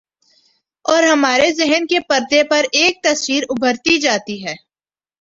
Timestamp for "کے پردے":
1.87-2.41